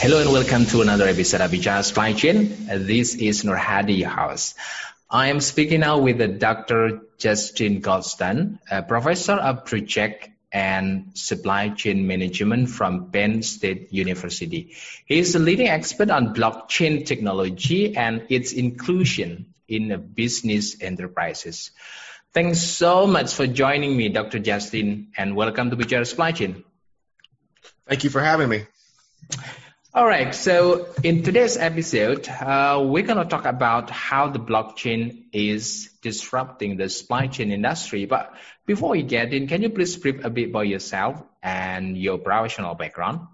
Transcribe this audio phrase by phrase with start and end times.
[0.00, 2.56] Hello and welcome to another episode of Bichara Supply Chain.
[2.66, 4.54] This is Nur Hadi house.
[5.10, 7.02] I am speaking now with Dr.
[7.18, 14.74] Justin Goldston, a professor of project and supply chain management from Penn State University.
[15.04, 21.72] He is a leading expert on blockchain technology and its inclusion in business enterprises.
[22.32, 24.38] Thanks so much for joining me, Dr.
[24.38, 26.64] Justin, and welcome to Bichara Supply Chain.
[27.86, 28.64] Thank you for having me.
[29.92, 35.24] All right, so in today's episode, uh, we're going to talk about how the blockchain
[35.32, 38.04] is disrupting the supply chain industry.
[38.06, 38.32] But
[38.66, 42.76] before we get in, can you please brief a bit about yourself and your professional
[42.76, 43.26] background?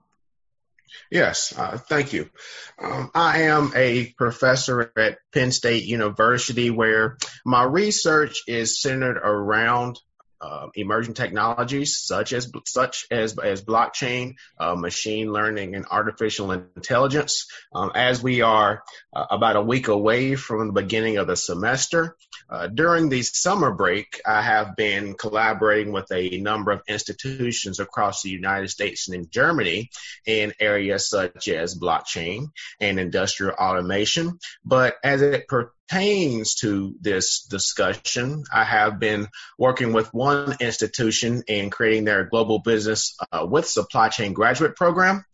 [1.11, 2.31] Yes, uh, thank you.
[2.79, 10.01] Um, I am a professor at Penn State University where my research is centered around
[10.41, 17.47] uh, emerging technologies such as such as as blockchain, uh, machine learning, and artificial intelligence.
[17.75, 18.83] Um, as we are
[19.15, 22.17] uh, about a week away from the beginning of the semester,
[22.49, 28.23] uh, during the summer break, I have been collaborating with a number of institutions across
[28.23, 29.91] the United States and in Germany
[30.27, 34.39] in areas such as blockchain and industrial automation.
[34.65, 41.45] But as it per- pertains to this discussion, I have been working with one institution
[41.47, 45.25] in creating their global business uh, with supply chain graduate program,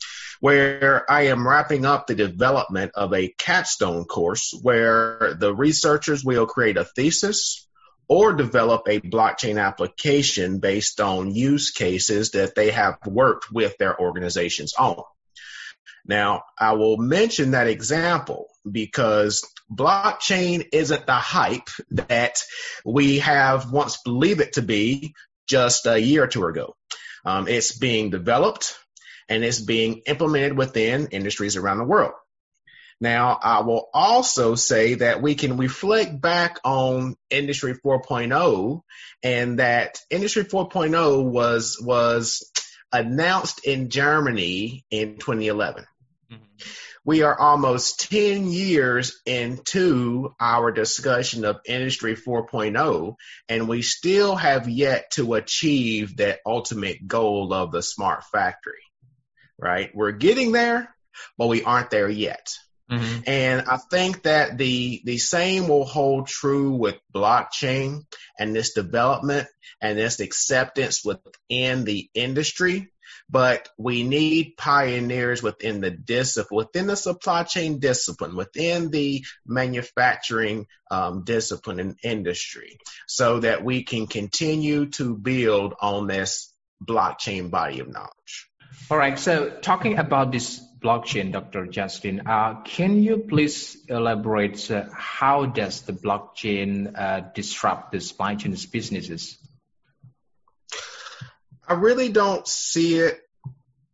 [0.43, 6.47] where I am wrapping up the development of a capstone course where the researchers will
[6.47, 7.69] create a thesis
[8.09, 13.97] or develop a blockchain application based on use cases that they have worked with their
[13.97, 15.05] organizations on.
[16.05, 22.43] Now, I will mention that example because blockchain isn't the hype that
[22.85, 25.15] we have once believed it to be
[25.47, 26.75] just a year or two ago.
[27.25, 28.77] Um, it's being developed
[29.33, 32.13] and it's being implemented within industries around the world.
[33.01, 38.83] Now, I will also say that we can reflect back on Industry 4.0
[39.23, 42.53] and that Industry 4.0 was, was
[42.93, 45.87] announced in Germany in 2011
[46.31, 46.43] mm-hmm.
[47.07, 53.15] we are almost 10 years into our discussion of Industry 4.0,
[53.49, 58.83] and we still have yet to achieve that ultimate goal of the smart factory,
[59.63, 59.91] right?
[59.95, 60.95] We're getting there,
[61.39, 62.49] but we aren't there yet.
[62.91, 63.21] Mm-hmm.
[63.27, 68.05] And I think that the the same will hold true with blockchain
[68.39, 69.49] and this development
[69.81, 72.93] and this acceptance within the industry
[73.33, 80.67] but we need pioneers within the discipline, within the supply chain discipline, within the manufacturing
[80.91, 86.53] um, discipline and industry, so that we can continue to build on this
[86.85, 88.51] blockchain body of knowledge.
[88.91, 89.19] All right.
[89.19, 91.67] So, talking about this blockchain, Dr.
[91.67, 98.35] Justin, uh, can you please elaborate uh, how does the blockchain uh, disrupt the supply
[98.35, 99.39] chain businesses?
[101.67, 103.21] I really don't see it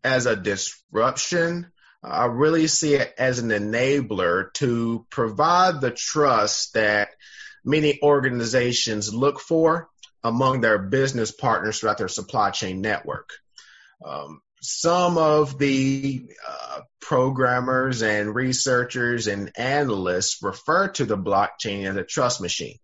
[0.03, 1.71] as a disruption.
[2.03, 7.11] I really see it as an enabler to provide the trust that
[7.65, 9.89] many organizations look for
[10.25, 13.31] among their business partners throughout their supply chain network.
[14.05, 21.97] Um, some of the uh, programmers and researchers and analysts refer to the blockchain as
[21.97, 22.79] a trust machine.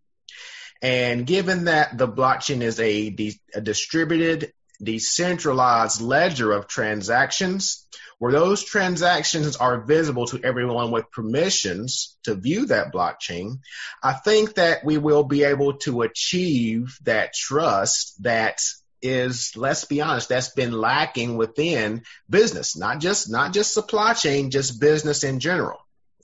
[0.83, 3.15] And given that the blockchain is a,
[3.55, 4.53] a distributed
[4.83, 7.87] decentralized ledger of transactions
[8.19, 13.59] where those transactions are visible to everyone with permissions to view that blockchain,
[14.03, 18.61] I think that we will be able to achieve that trust that
[19.05, 24.51] is, let's be honest, that's been lacking within business, not just, not just supply chain,
[24.51, 25.79] just business in general.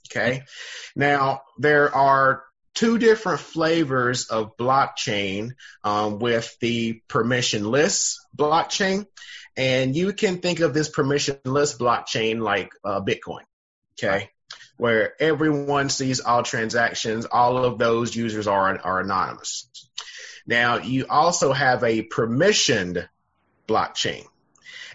[0.09, 0.43] Okay.
[0.95, 2.43] Now there are
[2.73, 5.51] two different flavors of blockchain
[5.83, 9.05] um, with the permissionless blockchain.
[9.57, 13.43] And you can think of this permissionless blockchain like uh, Bitcoin,
[13.99, 14.29] okay?
[14.77, 19.69] Where everyone sees all transactions, all of those users are, are anonymous.
[20.45, 23.07] Now, you also have a permissioned
[23.67, 24.25] blockchain.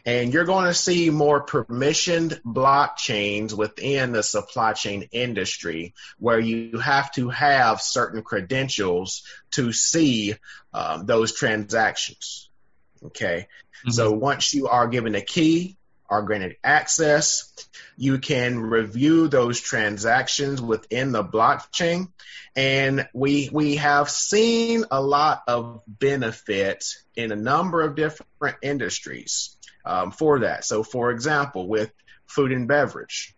[0.05, 6.79] And you're going to see more permissioned blockchains within the supply chain industry where you
[6.79, 10.37] have to have certain credentials to see
[10.73, 12.51] um, those transactions.
[13.03, 13.49] Okay.
[13.81, 13.91] Mm-hmm.
[13.91, 15.77] So once you are given a key,
[16.09, 17.53] are granted access,
[17.97, 22.09] you can review those transactions within the blockchain.
[22.55, 29.57] And we, we have seen a lot of benefit in a number of different industries
[29.85, 30.65] um, for that.
[30.65, 31.93] So, for example, with
[32.27, 33.35] food and beverage,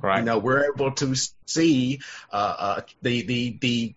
[0.00, 0.18] right?
[0.18, 1.14] You know, we're able to
[1.46, 2.00] see
[2.32, 3.94] uh, uh, the the the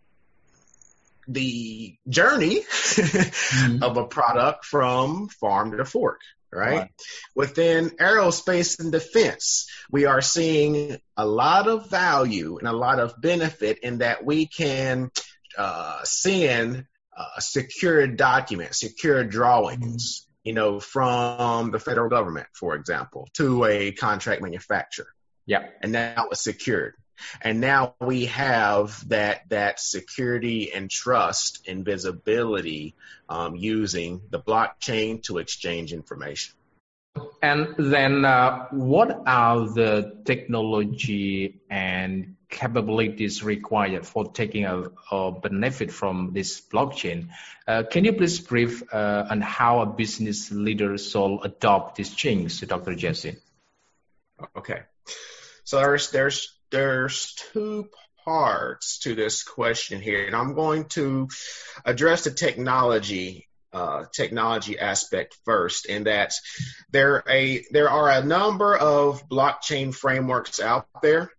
[1.28, 3.84] the journey mm-hmm.
[3.84, 6.22] of a product from farm to fork.
[6.52, 6.78] Right?
[6.78, 6.92] right?
[7.36, 13.20] Within aerospace and defense, we are seeing a lot of value and a lot of
[13.20, 15.12] benefit in that we can
[15.58, 16.86] uh, send
[17.16, 23.92] uh, secure documents, secure drawings, you know, from the federal government, for example, to a
[23.92, 25.08] contract manufacturer.
[25.46, 25.66] Yeah.
[25.82, 26.94] And now it's secured.
[27.42, 32.96] And now we have that that security and trust and visibility
[33.30, 36.54] um, using the blockchain to exchange information.
[37.42, 45.92] And then, uh, what are the technology and capabilities required for taking a, a benefit
[45.92, 47.30] from this blockchain?
[47.68, 52.60] Uh, can you please brief uh, on how a business leader should adopt these changes,
[52.62, 52.96] Dr.
[52.96, 53.38] Jesse?
[54.56, 54.82] Okay,
[55.64, 57.90] so there's there's there's two
[58.24, 61.30] parts to this question here, and I'm going to
[61.86, 66.34] address the technology uh, technology aspect first, in that
[66.92, 71.32] there a there are a number of blockchain frameworks out there.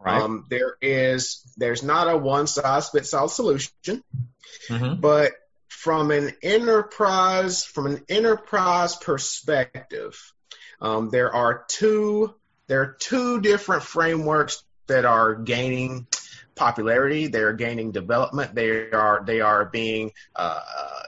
[0.00, 0.22] Right.
[0.22, 3.72] Um, there is there's not a one size fits all solution,
[4.68, 5.00] mm-hmm.
[5.00, 5.32] but
[5.68, 10.16] from an enterprise from an enterprise perspective,
[10.80, 12.34] um, there are two
[12.66, 16.06] there are two different frameworks that are gaining
[16.54, 17.28] popularity.
[17.28, 18.54] They're gaining development.
[18.54, 20.60] They are they are being uh,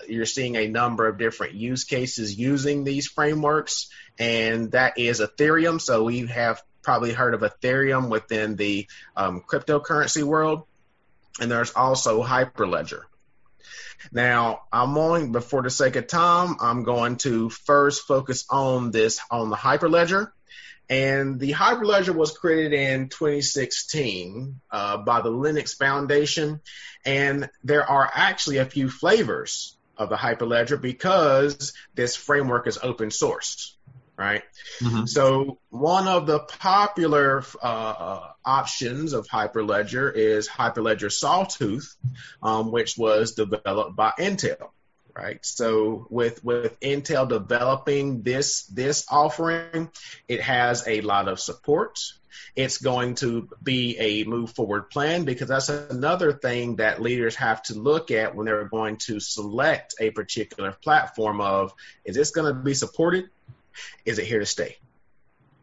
[0.08, 5.80] you're seeing a number of different use cases using these frameworks, and that is Ethereum.
[5.80, 10.64] So we have probably heard of Ethereum within the um, cryptocurrency world,
[11.40, 13.02] and there's also Hyperledger.
[14.10, 19.20] Now, I'm going, before the sake of time, I'm going to first focus on this,
[19.30, 20.32] on the Hyperledger.
[20.88, 26.60] And the Hyperledger was created in 2016 uh, by the Linux Foundation.
[27.04, 33.10] And there are actually a few flavors of the Hyperledger because this framework is open
[33.10, 33.76] source,
[34.16, 34.42] right?
[34.80, 35.06] Mm-hmm.
[35.06, 41.94] So one of the popular uh, options of Hyperledger is Hyperledger Sawtooth,
[42.42, 44.70] um, which was developed by Intel
[45.14, 45.44] right?
[45.44, 49.90] So with with Intel developing this this offering,
[50.28, 51.98] it has a lot of support.
[52.54, 57.62] It's going to be a move forward plan because that's another thing that leaders have
[57.64, 61.72] to look at when they're going to select a particular platform of
[62.04, 63.30] is this going to be supported?
[64.04, 64.76] Is it here to stay?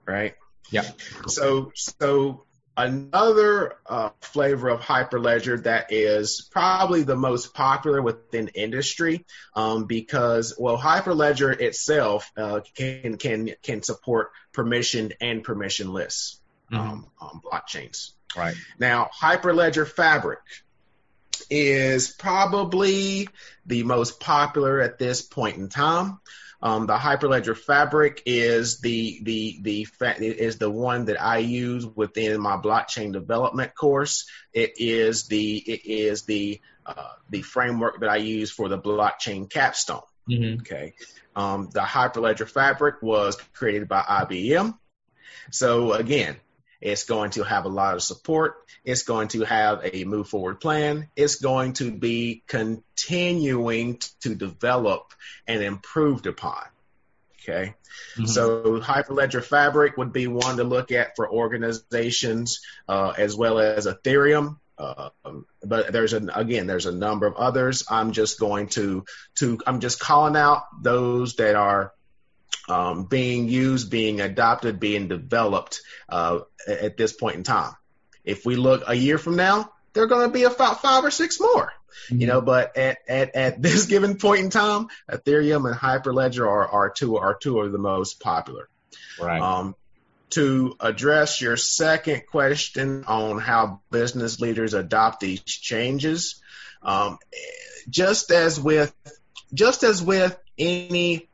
[0.05, 0.35] Right?
[0.71, 0.85] Yeah.
[1.27, 2.43] So so
[2.79, 10.55] Another uh, flavor of Hyperledger that is probably the most popular within industry um, because,
[10.57, 16.37] well, Hyperledger itself uh, can can can support permissioned and permissionless
[16.71, 16.77] mm-hmm.
[16.77, 18.11] um, um, blockchains.
[18.37, 20.39] Right now, Hyperledger Fabric
[21.49, 23.27] is probably
[23.65, 26.19] the most popular at this point in time.
[26.61, 32.41] Um, the Hyperledger Fabric is the the the is the one that I use within
[32.41, 34.25] my blockchain development course.
[34.53, 39.49] It is the it is the uh, the framework that I use for the blockchain
[39.49, 40.01] capstone.
[40.29, 40.61] Mm-hmm.
[40.61, 40.93] Okay,
[41.35, 44.77] um, the Hyperledger Fabric was created by IBM.
[45.51, 46.35] So again,
[46.81, 48.55] it's going to have a lot of support.
[48.83, 51.09] It's going to have a move forward plan.
[51.15, 55.13] It's going to be continuing to develop
[55.47, 56.63] and improved upon.
[57.41, 57.75] Okay.
[58.13, 58.25] Mm-hmm.
[58.25, 63.85] So Hyperledger Fabric would be one to look at for organizations uh, as well as
[63.85, 64.57] Ethereum.
[64.77, 65.09] Uh,
[65.61, 67.83] but there's an again there's a number of others.
[67.89, 69.03] I'm just going to
[69.35, 71.91] to I'm just calling out those that are
[72.69, 77.73] um, being used, being adopted, being developed uh, at this point in time.
[78.23, 81.11] If we look a year from now, there are going to be about five or
[81.11, 81.73] six more.
[82.05, 82.21] Mm-hmm.
[82.21, 86.67] You know, but at, at, at this given point in time, Ethereum and Hyperledger are,
[86.67, 88.69] are two are two of the most popular.
[89.19, 89.41] Right.
[89.41, 89.75] Um,
[90.31, 96.39] to address your second question on how business leaders adopt these changes,
[96.83, 97.17] um,
[97.89, 98.93] just as with
[99.53, 101.28] just as with any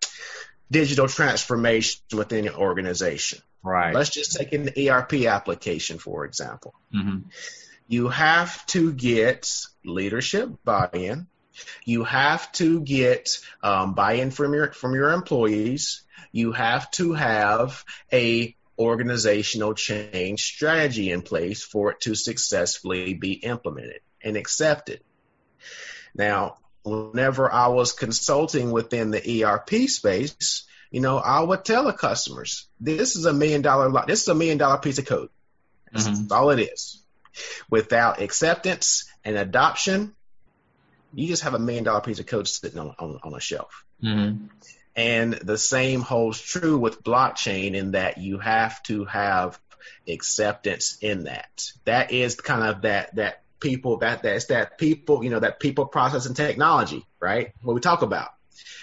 [0.70, 3.40] digital transformation within your organization.
[3.64, 3.94] Right.
[3.94, 6.76] Let's just take an ERP application, for example.
[6.94, 7.30] Mm-hmm.
[7.88, 9.52] You have to get
[9.84, 11.28] leadership buy-in.
[11.84, 16.04] You have to get um, buy-in from your from your employees.
[16.32, 23.34] You have to have a organizational change strategy in place for it to successfully be
[23.34, 25.00] implemented and accepted.
[26.14, 31.94] Now, whenever I was consulting within the ERP space, you know, I would tell the
[31.94, 34.08] customers, this is a million dollar, lot.
[34.08, 35.30] this is a million dollar piece of code.
[35.92, 36.32] That's Mhm.
[36.32, 37.01] all it is.
[37.70, 40.15] Without acceptance and adoption,
[41.13, 43.84] you just have a million dollar piece of code sitting on, on, on a shelf.
[44.04, 44.46] Mm-hmm.
[44.96, 49.60] And the same holds true with blockchain in that you have to have
[50.08, 51.72] acceptance in that.
[51.86, 55.86] That is kind of that that people that that's that people, you know, that people
[55.86, 57.54] process and technology, right?
[57.62, 58.30] What we talk about.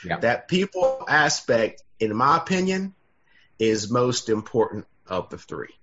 [0.04, 0.18] Yeah.
[0.18, 2.94] That people aspect, in my opinion,
[3.58, 5.74] is most important of the three.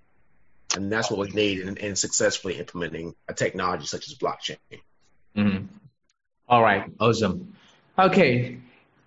[0.75, 4.57] And that's what we need in, in successfully implementing a technology such as blockchain.
[5.35, 5.65] Mm-hmm.
[6.47, 7.55] All right, awesome.
[7.97, 8.59] Okay,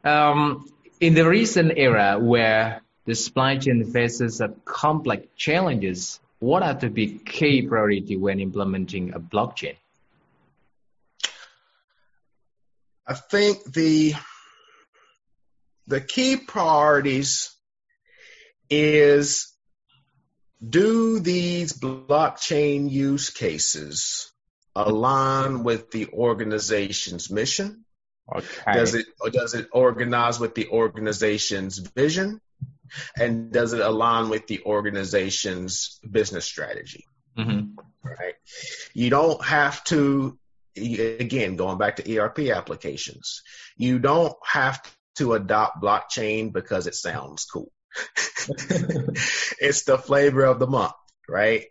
[0.04, 0.68] um,
[1.00, 6.90] in the recent era where the supply chain faces a complex challenges, what are the
[6.90, 9.76] big key priority when implementing a blockchain?
[13.06, 14.14] I think the
[15.86, 17.54] the key priorities
[18.68, 19.52] is
[20.68, 24.32] do these blockchain use cases
[24.74, 27.84] align with the organization's mission?
[28.34, 28.72] Okay.
[28.72, 32.40] Does it or does it organize with the organization's vision?
[33.16, 37.06] And does it align with the organization's business strategy?
[37.38, 37.78] Mm-hmm.
[38.04, 38.34] right?
[38.92, 40.38] You don't have to,
[40.76, 43.42] again, going back to ERP applications,
[43.76, 44.80] you don't have
[45.16, 47.72] to adopt blockchain because it sounds cool.
[48.58, 50.92] it's the flavor of the month,
[51.28, 51.66] right?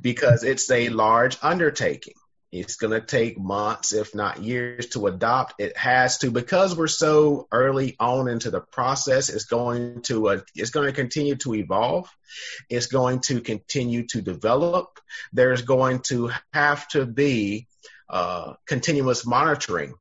[0.00, 2.14] Because it's a large undertaking.
[2.52, 5.60] It's going to take months, if not years, to adopt.
[5.60, 9.28] It has to because we're so early on into the process.
[9.28, 12.10] It's going to uh, it's going to continue to evolve.
[12.68, 14.98] It's going to continue to develop.
[15.32, 17.68] There's going to have to be
[18.08, 19.94] uh, continuous monitoring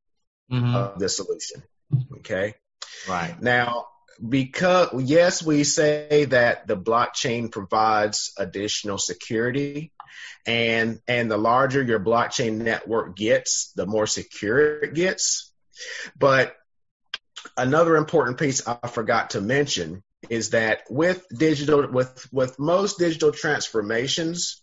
[0.52, 0.76] Mm-hmm.
[0.76, 1.62] of the solution.
[2.18, 2.56] Okay.
[3.08, 3.40] right.
[3.40, 3.86] Now,
[4.28, 9.92] because yes, we say that the blockchain provides additional security,
[10.46, 15.52] and and the larger your blockchain network gets, the more secure it gets.
[16.18, 16.56] But
[17.58, 23.32] another important piece I forgot to mention is that with digital with with most digital
[23.32, 24.62] transformations,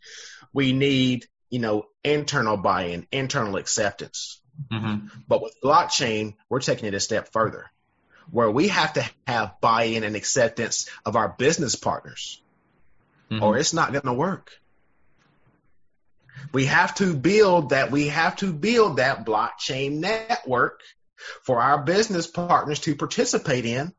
[0.53, 4.41] we need you know internal buy-in, internal acceptance.
[4.73, 5.09] Mm-hmm.
[5.29, 7.71] But with blockchain, we're taking it a step further,
[8.31, 12.41] where we have to have buy-in and acceptance of our business partners,
[13.31, 13.43] Mm-hmm.
[13.43, 14.53] or it's not going to work.
[16.53, 17.91] We have to build that.
[17.91, 20.81] We have to build that blockchain network
[21.43, 23.93] for our business partners to participate in,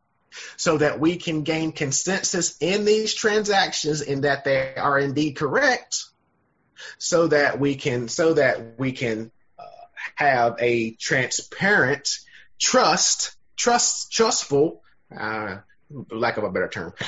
[0.55, 6.05] so that we can gain consensus in these transactions in that they are indeed correct,
[6.97, 9.63] so that we can so that we can uh,
[10.15, 12.19] have a transparent,
[12.59, 14.83] trust, trust, trustful,
[15.17, 15.57] uh,
[16.11, 16.93] lack of a better term,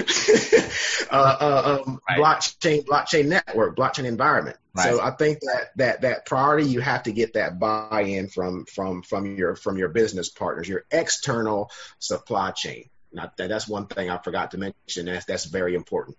[1.12, 2.20] uh, uh, um, Right.
[2.20, 4.58] blockchain, blockchain network, blockchain environment.
[4.78, 9.02] So I think that that that priority you have to get that buy-in from from
[9.02, 11.70] from your from your business partners, your external
[12.00, 12.90] supply chain.
[13.12, 15.08] Not that that's one thing I forgot to mention.
[15.08, 16.18] That's that's very important.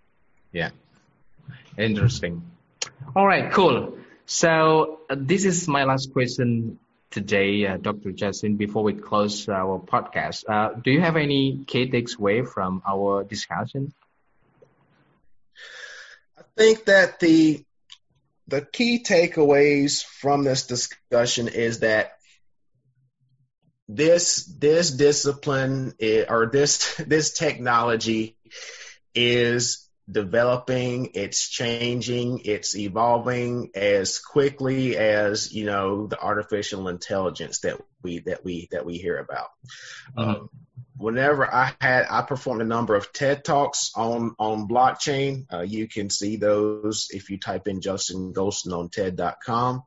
[0.53, 0.71] Yeah.
[1.79, 2.43] Interesting.
[3.17, 3.97] All right, cool.
[4.27, 6.79] So uh, this is my last question
[7.11, 8.13] today, uh, Dr.
[8.13, 8.57] Justin.
[8.57, 13.93] Before we close our podcast, uh, do you have any key takeaway from our discussion?
[16.39, 17.65] I think that the
[18.49, 22.13] the key takeaways from this discussion is that
[23.89, 28.37] this this discipline i- or this this technology
[29.15, 37.81] is developing it's changing it's evolving as quickly as you know the artificial intelligence that
[38.03, 39.49] we that we that we hear about
[40.17, 40.49] um,
[41.01, 45.47] whenever I had, I performed a number of TED talks on on blockchain.
[45.53, 49.83] Uh, you can see those if you type in Justin Goldston on TED.com.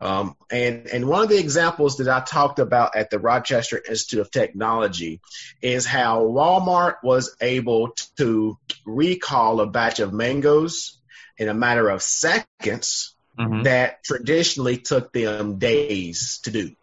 [0.00, 4.20] Um, and and one of the examples that I talked about at the Rochester Institute
[4.20, 5.20] of Technology
[5.60, 10.98] is how Walmart was able to recall a batch of mangoes
[11.36, 13.62] in a matter of seconds Mm-hmm.
[13.62, 16.74] that traditionally took them days to do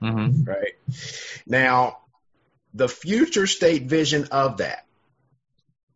[0.00, 0.44] Mm-hmm.
[0.44, 0.74] right?
[1.46, 1.98] Now,
[2.74, 4.84] the future state vision of that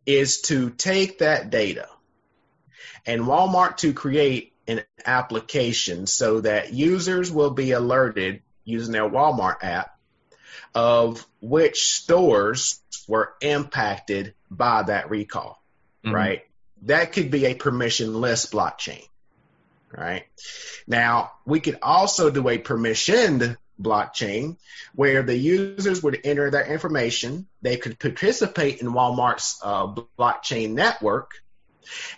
[0.05, 1.87] is to take that data
[3.05, 9.63] and Walmart to create an application so that users will be alerted using their Walmart
[9.63, 9.97] app
[10.75, 15.61] of which stores were impacted by that recall,
[16.05, 16.15] mm-hmm.
[16.15, 16.41] right?
[16.83, 19.05] That could be a permissionless blockchain,
[19.91, 20.25] right?
[20.87, 24.57] Now, we could also do a permissioned blockchain
[24.93, 27.47] where the users would enter their information.
[27.61, 31.31] They could participate in Walmart's uh, blockchain network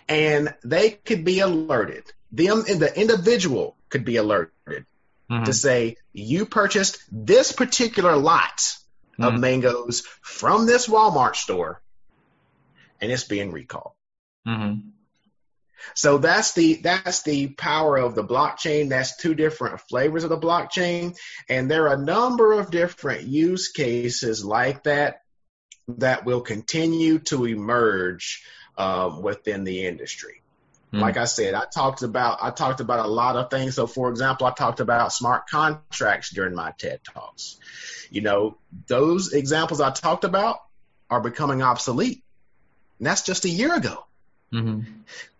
[0.08, 2.04] and they could be alerted.
[2.32, 4.86] Them and the individual could be alerted
[5.30, 5.44] mm-hmm.
[5.44, 9.24] to say, you purchased this particular lot mm-hmm.
[9.24, 11.82] of mangoes from this Walmart store
[13.00, 13.92] and it's being recalled.
[14.46, 14.88] Mm-hmm.
[15.94, 18.88] So that's the that's the power of the blockchain.
[18.88, 21.16] That's two different flavors of the blockchain,
[21.48, 25.22] and there are a number of different use cases like that
[25.88, 28.44] that will continue to emerge
[28.78, 30.41] um, within the industry.
[30.92, 31.00] Mm.
[31.00, 33.76] Like I said, I talked about I talked about a lot of things.
[33.76, 37.58] So, for example, I talked about smart contracts during my TED talks.
[38.10, 38.58] You know,
[38.88, 40.58] those examples I talked about
[41.08, 42.22] are becoming obsolete,
[42.98, 44.04] and that's just a year ago.
[44.52, 44.82] Mm-hmm.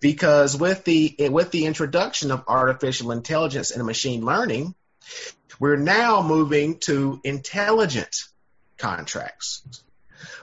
[0.01, 4.75] Because with the with the introduction of artificial intelligence and machine learning,
[5.61, 8.25] we're now moving to intelligent
[8.79, 9.63] contracts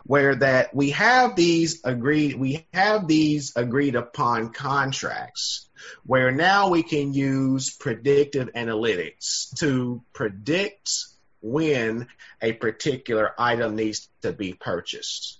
[0.03, 5.67] where that we have these agreed we have these agreed upon contracts
[6.05, 11.05] where now we can use predictive analytics to predict
[11.41, 12.07] when
[12.41, 15.39] a particular item needs to be purchased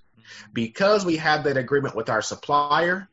[0.54, 3.10] because we have that agreement with our supplier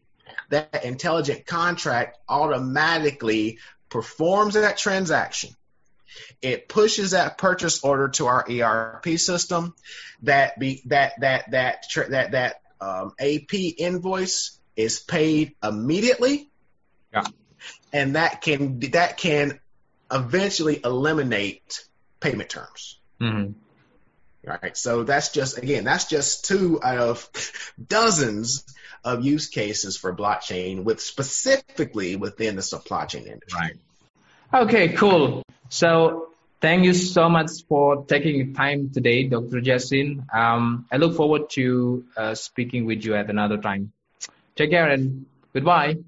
[0.51, 5.51] that intelligent contract automatically performs that transaction.
[6.43, 9.75] It pushes that purchase order to our ERP system.
[10.23, 16.51] That be that that that that that um, AP invoice is paid immediately.
[17.13, 17.25] Yeah.
[17.93, 19.59] And that can that can
[20.11, 21.85] eventually eliminate
[22.21, 22.99] payment terms.
[23.21, 23.53] Mm-hmm.
[24.45, 24.77] Right.
[24.77, 27.29] So that's just again, that's just two out of
[27.85, 28.65] dozens
[29.03, 33.59] of use cases for blockchain with specifically within the supply chain industry.
[33.59, 33.77] Right.
[34.53, 35.43] Okay, cool.
[35.69, 36.29] So
[36.61, 39.61] thank you so much for taking time today, Dr.
[39.61, 40.27] Justin.
[40.33, 43.93] Um, I look forward to uh, speaking with you at another time.
[44.55, 45.99] Take care and goodbye.